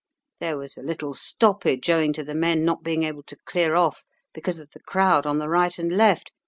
[0.39, 4.03] There was a little stoppage owing to the men not being able to clear off
[4.33, 6.31] because of the crowd on the right and left.